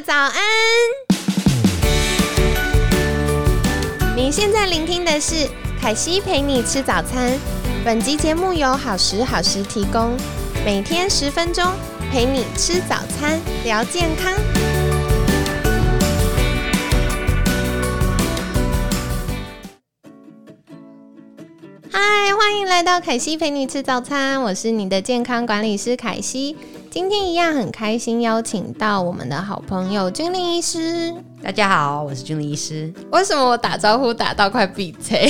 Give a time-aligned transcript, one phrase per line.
[0.00, 0.32] 早安！
[4.16, 5.48] 您现在聆听的是
[5.80, 7.38] 凯西陪你吃早餐。
[7.84, 10.16] 本集节目由好时好时提供，
[10.64, 11.64] 每天十分钟
[12.10, 14.32] 陪你吃早餐，聊健康。
[22.70, 26.56] 来到凯西陪你吃早餐，我是你的健康管理师凯西。
[26.88, 31.12] 今天一样很开心，邀请到我们的好朋友君玲医师。
[31.42, 32.90] 大家好，我是君玲医师。
[33.10, 35.28] 为什么我打招呼打到快闭嘴？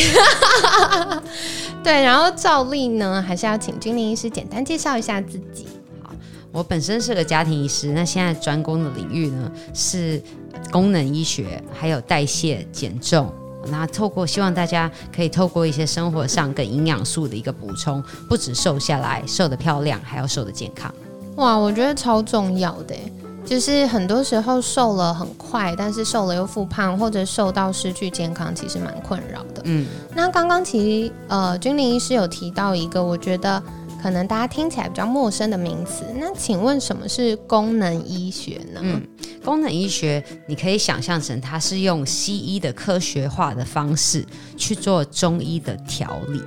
[1.83, 5.67] 对，然后照例呢，还是要请君玲医师简单介绍一下自己。
[6.03, 6.13] 好，
[6.53, 10.23] 我本身是个家庭医师，那现在专攻的领域呢是
[10.71, 13.33] 功能医学，还有代谢减重。
[13.69, 20.93] 那透过希望大家可以透过一些生活上跟营养素的一个补充，不止瘦下来，瘦得漂亮，还要瘦得健康。
[21.37, 22.95] 哇，我觉得超重要的，
[23.45, 29.63] 就是很多时候瘦了很快，但是瘦了又复胖，或者瘦到失去健康，其实蛮困扰的。
[29.65, 33.63] 嗯，那刚刚其实呃，君临医师有提到一个，我觉得
[34.01, 36.05] 可能大家听起来比较陌生的名词。
[36.17, 38.81] 那请问什么是功能医学呢？
[38.83, 39.07] 嗯，
[39.45, 44.25] 功能医学你可以想象成它是用西医的科学化的方式
[44.57, 46.41] 去做中医的调理。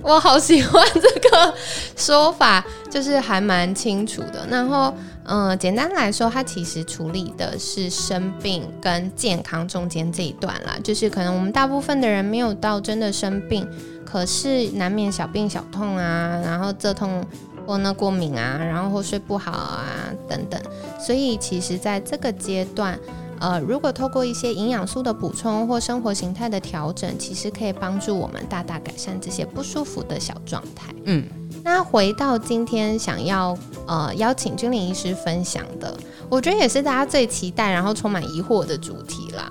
[0.00, 1.54] 我好喜欢这个
[1.96, 4.46] 说法，就是还蛮清楚的。
[4.48, 10.78] 然后，嗯，简单来说，它其实处理的是生病跟健康中间这一段啦。
[10.84, 13.68] 就是可能我们大部分的人没有到真的生病，
[14.08, 17.22] 可是难免小病小痛啊，然后这痛
[17.66, 19.84] 或那过敏啊，然后或睡不好啊
[20.26, 20.58] 等等。
[20.98, 22.98] 所以，其实在这个阶段。
[23.40, 30.92] 呃，如果透过一些营养素的补充或生活形态的调整，其实可以帮助我们大大改善这些不舒服的小状态。
[31.04, 31.24] 嗯，
[31.62, 35.96] 那回到今天想要呃邀请君临医师分享的，
[36.28, 39.48] 我觉得也是大家最期待然后充满疑惑的主题啦，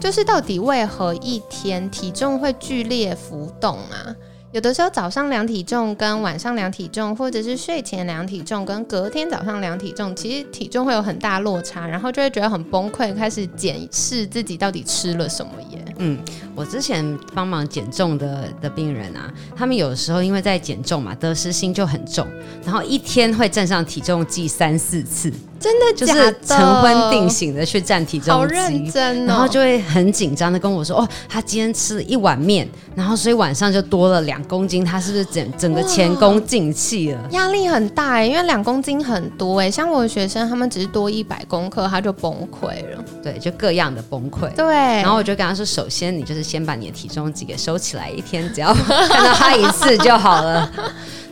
[0.00, 4.14] 就是到底为何一天体重会剧烈浮动啊？
[4.50, 15.84] 有的时候早上量体重跟晚上量体重，或者是睡前量体重跟隔天早上量体重，其实体重会有很大落差，然后就会觉得很崩溃，开始检视自己到底吃了什么耶。
[15.98, 16.18] 嗯，
[16.54, 22.26] 我之前帮忙减重的的病人啊，他们有时候因为在减重嘛，得失心就很重，
[22.64, 25.30] 然后一天会站上体重计三四次。
[25.60, 26.14] 真的就是
[26.44, 37.20] 晨昏定醒的去站体重好认真，然后就会很紧张的跟我说：“哦，他今天吃了一碗面，然后所以晚上就多了两公斤，他是不是整整个前功尽弃了？
[37.32, 43.04] 压力很大哎，因为两公斤很多哎，像我的学生，他们只是多一百公克，他就崩溃了。
[43.22, 44.48] 对，就各样的崩溃。
[44.54, 48.72] 对，然后我就跟他说：首先你就是先把你的体重计给收起来，一天只要
[49.08, 50.70] 看到他一次就好了。”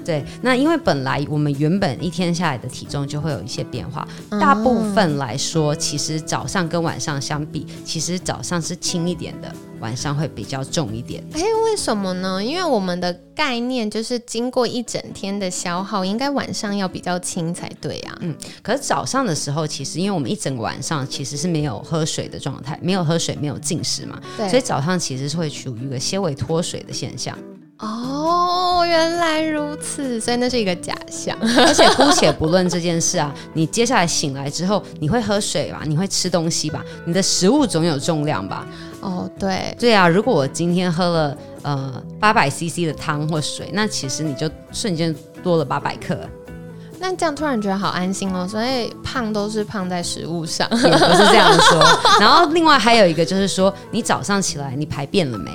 [0.07, 11.23] 对，那因为本来我们原本一天下来的体重就会有一些变化，大部分来说，其实早上跟晚上相比，其实早上是轻一点的，晚上会比较重一点。
[11.33, 12.43] 哎，为什么呢？
[12.43, 18.17] 因为我们的概念就是经过一整天的消耗，应该晚上要比较轻才对啊。
[18.21, 27.37] 嗯，可是早上的时候，其实因为我们一整个晚上其实是没有喝水的状态，没有喝水，没有进食嘛，所以早上其实是会处于一个些微脱水的现象。
[27.79, 31.37] 哦，原来如此，所以那是一个假象。
[31.59, 35.83] 而且姑且不论这件事啊，你接下来醒来之后，你会喝水吧？
[35.85, 36.85] 你会吃东西吧？
[37.05, 38.67] 你的食物总有重量吧？
[39.01, 40.09] 哦，对，对啊。
[40.09, 46.19] 如果我今天喝了呃八百 CC 的汤或水，那其实你就瞬间多了八百克。
[46.99, 48.49] 那这样突然觉得好安心哦。
[48.49, 51.79] 所以胖都是胖在食物上，不是这样说。
[52.19, 55.51] 然后另外还有一个就是说，你早上起来你排便了没？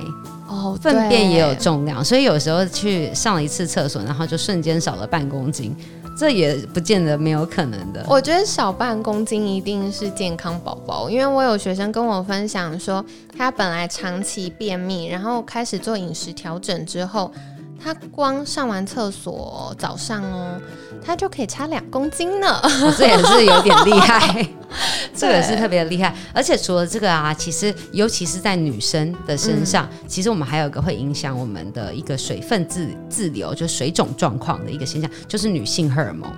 [0.62, 5.76] 哦，粪便也有重量，所以有时候去上了一次厕所，然后就瞬间少了半公斤，
[6.16, 8.06] 这也不见得没有可能的。
[8.08, 13.04] 我觉得少半公斤一定是健康宝宝，因为我有学生跟我分享说，
[13.36, 17.32] 他本来长期便秘，然后开始做饮食调整之后。
[17.84, 20.60] 他光上完厕所早上哦，
[21.04, 22.62] 他就可以差两公斤呢，
[22.98, 24.48] 这也是有点厉害，
[25.16, 26.16] 这个是特别厉害。
[26.34, 36.32] 而且除了这个啊，其实尤其是在女生的身上，其实我们还有一个会影响我们的一个水分自自流，就水肿状况的一个现象，就是女性荷尔蒙。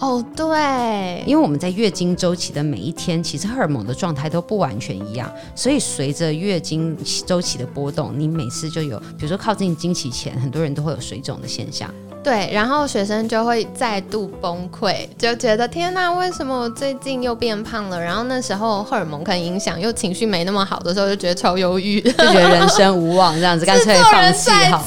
[0.00, 11.88] 哦，对，因为我们在月经周期的每一天，其实荷尔蒙的状态都不完全一样，所以随着月经周期的波动，你每次就有，比如说靠近经期前，很多人都会有水肿的现象。
[12.22, 17.98] 对，然后学生就会再度崩溃，就觉得天哪，为什么我最近又变胖了？
[17.98, 24.84] 然后那时候荷尔蒙可能影响，又情绪没那么好的时候，就觉得超忧郁， 就觉得人生无望，这样子干脆放弃好了。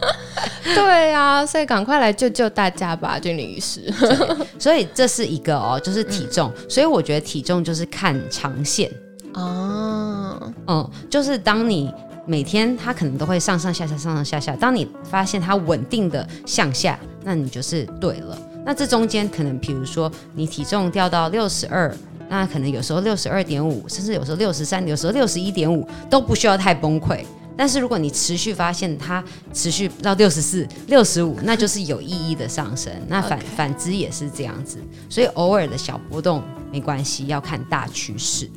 [0.74, 3.92] 对啊，所以赶快来救救大家吧，君临医师。
[4.58, 6.50] 所以这是一个哦，就是体重。
[6.68, 8.90] 所以我觉得体重就是看长线
[9.34, 11.92] 哦，嗯，就是当你
[12.26, 18.38] 每天它可能都会上上下下上上下下，当你发现它稳定的向下，那你就是对了。
[18.64, 21.94] 那这中间可能，比如说你体重掉到六十二，
[22.30, 27.22] 那可能有时候六十二点五，甚至有时候六十三，有时候六十一点五，都不需要太崩溃。
[27.56, 29.22] 但是如果你持续发现它
[29.52, 32.92] 持续到六十四、六十五，那就是有意义的上升。
[33.08, 34.78] 那反反之也是这样子，
[35.08, 36.42] 所以偶尔的小波动
[36.72, 38.50] 没关系，要看大趋势。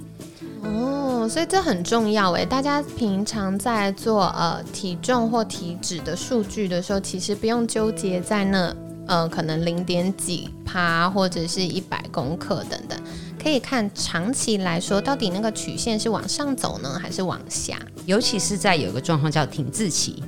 [0.63, 2.45] 哦，所以这很重要诶。
[2.45, 12.99] 大家平常在做呃体重或体脂的数据的时候，其实不用纠结在那呃可能零点几趴或者是一百公克等等，
[13.41, 17.79] 可以看长期来说，到底那个曲线是往上走呢，还是往下？
[18.05, 20.23] 尤其是在有一个状况叫停滞期，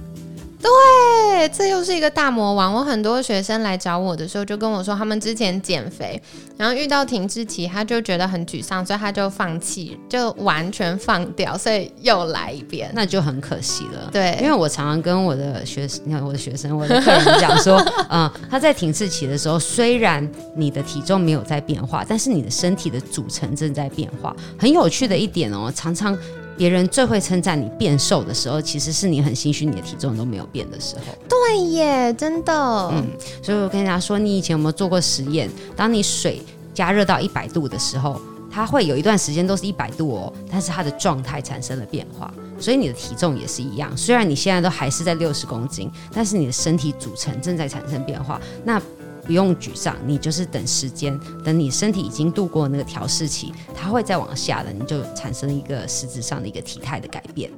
[0.62, 2.74] 对，这又是一个大魔王。
[2.74, 6.22] 我很多学生来找我的时候，就跟我说，他们之前减肥，
[6.58, 12.92] 然后遇到停滞期，他就觉得很沮丧，所以他就放弃，就完全放掉，所以又来一遍。
[12.94, 14.10] 那就很可惜了。
[14.12, 17.78] 对因为我常常跟我的学生，你看我的学生，我的客人讲说，
[18.12, 24.36] 嗯，他在停滞期的时候，虽然你的体重没有在变化，但是你的身体的组成正在变化。
[24.58, 26.18] 很有趣的一点哦，常常
[26.60, 31.04] 别人最会称赞你变瘦的时候，其实是你很心虚，你的体重都没有变的时候。
[31.30, 32.54] 对耶，真的，
[32.92, 33.08] 嗯
[33.42, 35.50] 所以我跟大家说，你以前有没有做过实验？
[35.74, 36.42] 当你水
[36.74, 38.20] 加热到一百度的时候，
[38.52, 42.30] 它会有一段时间都是一百度哦，但是它的状态产生了变化，
[42.60, 43.96] 所以你的体重也是一样。
[43.96, 48.38] 虽然你现在都还是在六十公斤，但是你的身体组成正在产生变化。
[48.66, 48.82] 那
[49.30, 51.16] 不用沮丧，你就是等时间，
[51.46, 57.52] 等你身体已经度过那个调试期，它会再往下的，你就产生一个实质上的一个体态的改变。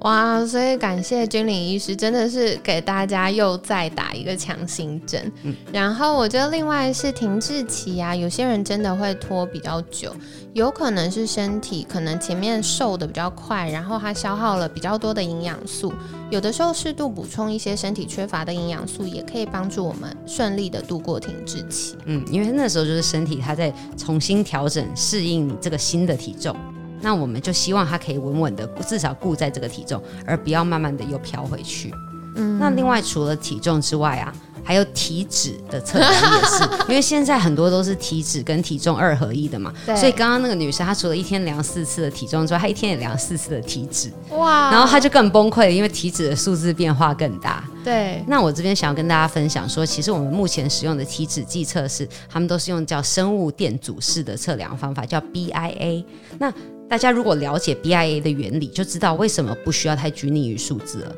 [0.00, 0.44] 哇！
[0.46, 5.32] 所以感谢君临医师，真的是给大家又再打一个强心针。
[5.72, 10.14] 然后我觉得另外是停滞期啊，有些人真的会拖比较久，
[10.52, 15.92] 有可能是身体可能前面瘦的比较快，然后它消耗了比较多的营养素。
[16.30, 21.96] 有的时候适度补充一些身体缺乏的营养素，也可以帮助我们顺利的度过停滞期。
[22.04, 26.54] 嗯，因为那时候就是身体它在重新调整适应你这个新的体重，
[27.00, 31.92] 那我们就希望它可以稳稳的至少固在这个体重，而不要慢慢的又飘回去。
[32.36, 34.30] 嗯，那另外除了体重之外啊，
[34.62, 47.64] 还有体脂的测量也是，因为现在很多都是体脂跟体重二合一的嘛，对所以刚刚那个女生她除了一天量四次的体重之外，她一天也量四次的体脂，哇然后她就更崩溃了，因为体脂的数字变化更大。
[47.82, 56.04] 对那我这边想要跟大家分享说，其实我们目前使用的体脂计测试，他们都是用叫生物电阻式的测量方法，叫 BIA。
[56.38, 56.52] 那
[56.88, 61.12] 大家如果了解 BIA 的原理，就知道为什么不需要太拘泥于数字了。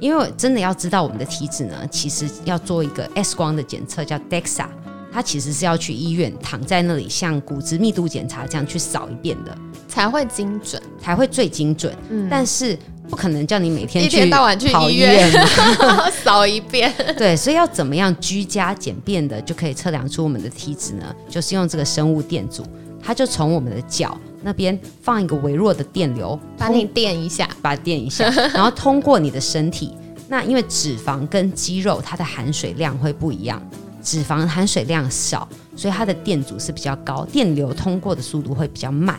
[0.00, 4.66] 因为真的要知道我们的体脂呢，其实要做一个 X 光的检测，叫 DEXA。
[5.12, 9.56] 它其实是要去医院躺在那里，像骨质密度检查这样去扫一遍的，
[9.86, 11.96] 才会精准，才会最精准。
[12.28, 12.76] 但是
[13.08, 15.30] 不可能叫你每天一天到晚去跑医医院
[16.24, 16.92] 扫一遍。
[17.16, 21.14] 对，所以要怎么样居家简便的就可以测量出我们的体脂呢？
[21.28, 22.64] 就是用这个生物电阻，
[23.00, 29.94] 它就从我们的脚那边放一个微弱的电流，把你电一下，把它电一下， 然后通过你的身体。
[30.28, 33.60] 那因为脂肪跟肌肉它的含水量会不一样，
[34.02, 39.18] 脂肪含水量少，所以它的电阻是比较高，电流通过的速度会比较慢。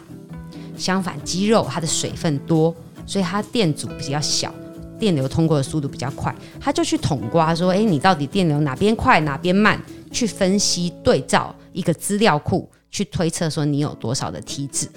[0.77, 2.75] 相反，肌肉它的水分多，
[3.07, 4.53] 所以它电阻比较小，
[4.99, 6.33] 电流通过的速度比较快。
[6.59, 9.81] 他就去统刮说，诶，你到底电流哪边快哪边慢？
[10.11, 14.87] 去分析对照一个资料库，去推测说你有多少的体脂。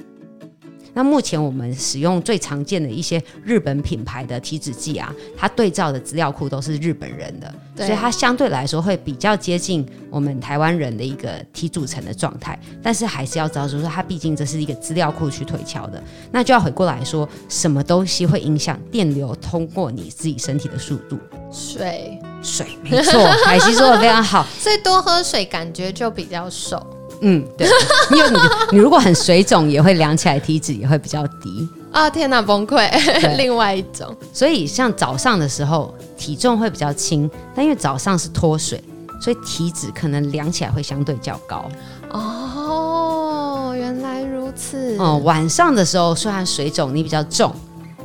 [0.98, 12.58] 那目前我们使用最常见的一些日本品牌的体脂计啊，它对照的资料库都是日本人的，所以它相对来说会比较接近我们台湾人的一个体组成的状态。
[12.82, 16.02] 但是还是要知道，就是说它毕竟这是一个资料库去推敲的，
[16.32, 21.16] 那就要回过来说，什么东西会影响电流通过你自己身体的速度？
[21.52, 24.44] 水，水，没错，海西说的非常好。
[24.58, 26.84] 所以多喝水感觉就比较瘦。
[27.20, 27.66] 嗯，对，
[28.16, 28.38] 因为你
[28.72, 31.68] 你如果很水肿，也会量起来体脂也会比较低。
[31.90, 32.86] 啊天哪，崩溃！
[33.36, 38.82] 另外一种，所以像早上的时候，体重会比较轻，但因为早上是脱水，
[39.20, 41.64] 所以体脂可能量起来会相对较高。
[42.10, 44.96] 哦，原来如此。
[44.98, 47.52] 哦、晚上的时候虽然水肿你比较重，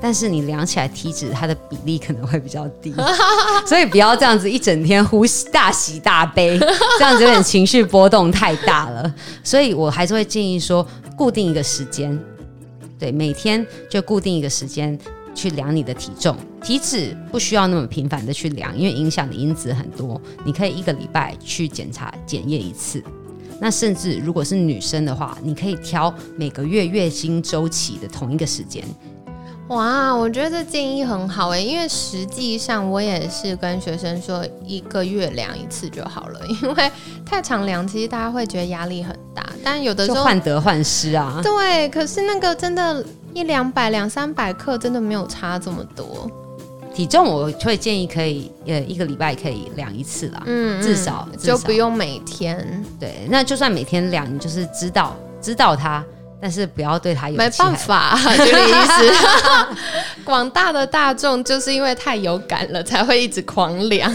[0.03, 2.93] 但是你量起来体脂它的比例可能会比较低，
[3.65, 6.59] 所以不要这样子一整天呼吸大喜大悲，
[6.99, 9.15] 这样子有点情绪波动太大了。
[9.45, 12.19] 所以我还是会建议说，固定一个时间，
[12.99, 14.99] 对，每天就固定一个时间。
[15.35, 20.21] 去量你的体重，体脂不需要那么频繁的去量，因为影响的因子很多。
[20.45, 23.03] 你可以一个礼拜去检查检验一次。
[23.59, 28.85] 那甚至如果是女生的话，你可以挑每个月月经周期的同一个时间。
[29.69, 36.91] 哇，我觉得这建议很好诶，因为实际上我也是跟学生说一个月量一次就好了， 因为
[37.25, 41.39] 太常量其实大家会觉得压力很大，但有的时候患得患失啊。
[41.41, 43.03] 对，可是那个真的，
[43.33, 46.29] 一两百、两三百克真的没有差这么多。
[46.93, 52.85] 体重我会建议可以，呃，一个礼拜可以量一次啦，嗯，至少就不用每天。
[52.99, 56.03] 对，那就算每天量，你就是知道知道它。
[56.43, 59.13] 但是不要对他有没办法， 就这个意思。
[60.25, 64.11] 广大的大众就是因为太有感了，才会一直狂凉。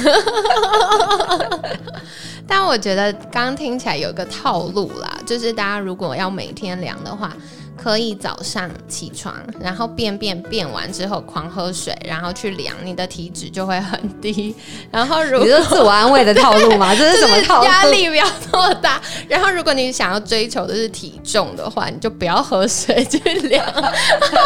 [2.47, 7.33] 但我觉得刚刚听起来有个套路啦，就是大家如果要每天量的话。
[7.81, 14.55] 可以早上起床，然后便便便完之后狂喝水，然后去量你的体脂就会很低。
[14.91, 16.93] 然后如果你是自我安慰的套路吗？
[16.99, 17.65] 这是什么套路？
[17.65, 19.01] 压力不要那么大。
[19.29, 23.19] 然后如果你想要追求的是体重的话，你就不要喝水去
[23.49, 23.65] 量。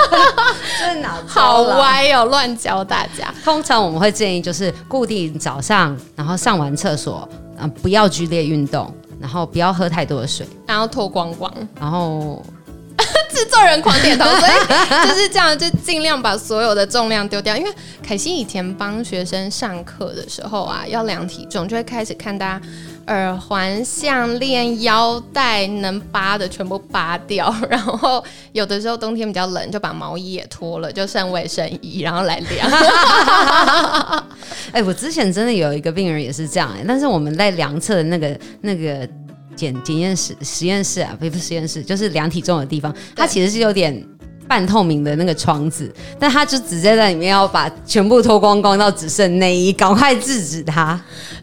[0.78, 3.32] 这脑好歪哦，乱教大家。
[3.42, 7.26] 通常我们会建议就是固定早上，然后上完厕所，
[7.58, 12.44] 嗯，不要剧烈运动，然后不要喝太多的水，然后脱光光，然后。
[13.46, 14.52] 做人狂点头，所以
[15.08, 17.56] 就是这样，就尽量把所有的重量丢掉。
[17.56, 17.70] 因为
[18.02, 22.62] 凯西以前帮学生上课的时候啊，要量体重，就会开始看大家
[23.06, 28.22] 耳环、项链、腰带能拔的全部拔掉，然后
[28.52, 32.70] 有的时候冬天比较冷，就把毛衣也脱了，就剩卫生衣，然后来量。
[34.72, 39.08] 哎，我之前真的有一个病人也是这样，哎但是我们在量测的那个那个。
[39.56, 42.94] 检检验室实验室啊，不是实验室，就是量体重的地方。
[43.14, 44.04] 它其实是有点
[44.48, 51.00] 半透明的那个窗子，但他就直接在里面要把全部脱光光到只剩内衣，赶快制止他。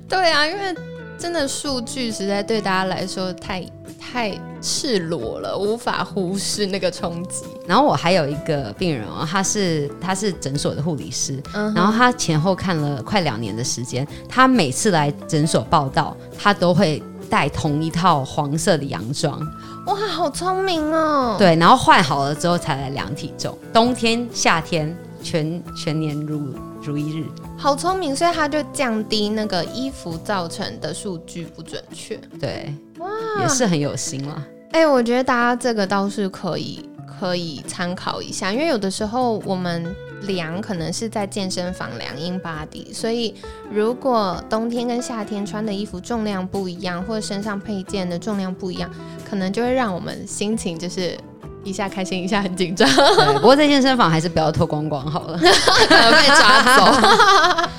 [0.08, 0.75] 对啊，因为
[1.18, 3.66] 真的数据实在对大家来说太
[4.00, 7.46] 太赤裸了，无法忽视那个冲击。
[7.68, 17.01] 然后我还有一个病人哦，他是他是诊所的护理师，嗯然后他前后看了快两年的时间，他每次来诊所报道，他都会。
[17.29, 19.39] 带同一套黄色的洋装，
[19.86, 21.36] 哇，好聪明哦！
[21.38, 27.25] 对，然后换好了之后才来量体重，冬天、夏天全全年如如一日，
[27.57, 32.19] 好聪明，所以他就降低那个衣服造成的数据不准确。
[32.39, 33.07] 对，哇，
[33.41, 34.43] 也是很有心了。
[34.71, 36.83] 哎，我觉得大家这个倒是可以
[37.19, 39.95] 可以参考一下，因为有的时候我们。
[40.22, 43.34] 量可能是在健身房量 in body，所以
[43.72, 48.90] 如果冬天跟夏天穿的衣服重量不一样，或者身上配件的重量不一样，
[49.30, 51.18] 可能就会让我们心情就是
[51.64, 52.90] 一下开心，一下很紧张。
[53.36, 55.38] 不过在健身房还是不要脱光光好了，
[55.88, 57.70] 可能被抓走。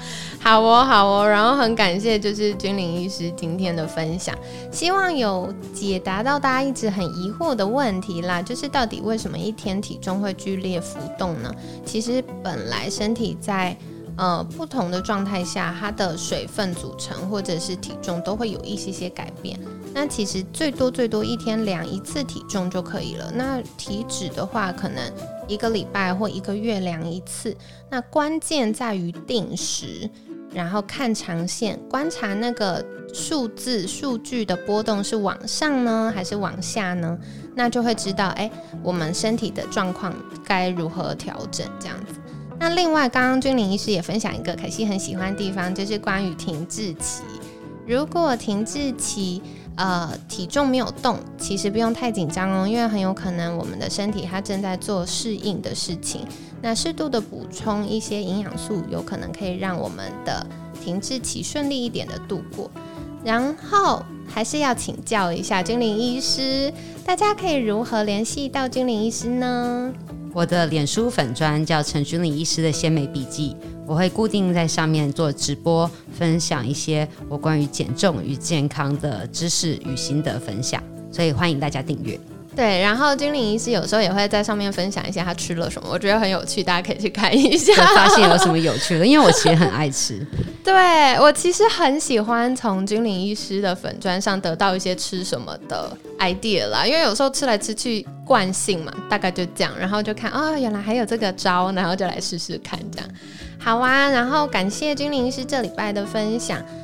[0.43, 4.35] 好哦，好哦，然后很感谢就是君临医师今天的分享，
[4.73, 11.55] 希望有解答到大家一直很疑惑的问题啦，就是到底为什么一天体重会剧烈浮动呢？
[11.85, 13.77] 其实本来身体在
[14.17, 19.61] 呃不同的状态下，它的水分组成或者是体重都会有一些些改变。
[19.93, 23.31] 那其实最多最多一天量一次体重就可以了。
[23.35, 25.13] 那体脂的话，可能
[25.47, 27.55] 一个礼拜或一个月量一次。
[27.91, 30.09] 那关键在于定时。
[30.53, 37.19] 然后看长线，观察那个数字数据的波动是往上呢，还是往下呢？
[37.55, 38.51] 那就会知道，哎，
[38.83, 40.15] 我们身体的状况
[40.45, 42.15] 该如何调整这样子。
[42.59, 47.23] 那另外，刚刚君临医师也分享一个可惜很喜欢的地方，就是关于停滞期。
[47.87, 49.43] 如果停滞期，
[49.77, 56.27] 呃，体重没有动，其实不用太紧张哦，因为很有可能我们的身体它正在做适应的事情。
[56.63, 60.47] 那适度的补充一些营养素，有可能可以让我们的
[60.83, 62.71] 停滞期顺利一点的度过。
[63.25, 66.73] 然后还是要请教一下精灵医师，
[67.05, 69.93] 大家可以如何联系到精灵医师呢？
[70.33, 82.19] 我的脸书粉专叫陈君玲医师的鲜美笔记，我会固定在上面做直播，分享一些我关于减重与健康的知识与心得分享，所以欢迎大家订阅。
[82.61, 89.07] 对，然后精灵医师有时候也会在上面分享一些他吃了什么，我觉得很有趣，大家可以去看一下，发现有什么有趣的。
[89.07, 90.21] 因为我其实很爱吃，
[90.63, 90.75] 对
[91.19, 103.09] 我其实很喜欢从精灵医师的粉砖上得到一些吃什么的 idea 啦，因为有时候吃来吃去惯性嘛，大概就这样，然后就看哦，原来还有这个招，然后就来试试看这样。
[103.59, 106.63] 好啊，然后感谢精灵医师这礼拜的分享。